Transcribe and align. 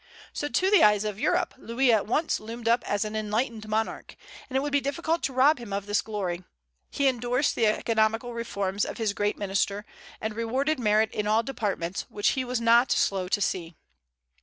So 0.33 0.47
to 0.47 0.71
the 0.71 0.83
eyes 0.83 1.03
of 1.03 1.19
Europe 1.19 1.53
Louis 1.59 1.91
at 1.93 2.07
once 2.07 2.39
loomed 2.39 2.67
up 2.67 2.83
as 2.89 3.05
an 3.05 3.15
enlightened 3.15 3.67
monarch; 3.69 4.15
and 4.49 4.57
it 4.57 4.61
would 4.61 4.71
be 4.71 4.81
difficult 4.81 5.21
to 5.21 5.31
rob 5.31 5.59
him 5.59 5.71
of 5.71 5.85
this 5.85 6.01
glory. 6.01 6.43
He 6.89 7.05
indorsed 7.07 7.53
the 7.53 7.67
economical 7.67 8.33
reforms 8.33 8.83
of 8.83 8.97
his 8.97 9.13
great 9.13 9.37
minister, 9.37 9.85
and 10.19 10.35
rewarded 10.35 10.79
merit 10.79 11.11
in 11.11 11.27
all 11.27 11.43
departments, 11.43 12.07
which 12.09 12.29
he 12.29 12.43
was 12.43 12.59
not 12.59 12.91
slow 12.91 13.27
to 13.27 13.41
see. 13.41 13.75